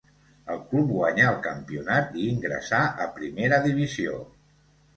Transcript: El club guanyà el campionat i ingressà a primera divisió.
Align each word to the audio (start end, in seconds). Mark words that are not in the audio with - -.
El 0.53 0.61
club 0.71 0.93
guanyà 0.93 1.27
el 1.33 1.37
campionat 1.49 2.17
i 2.23 2.27
ingressà 2.31 2.81
a 3.07 3.09
primera 3.21 3.63
divisió. 3.69 4.21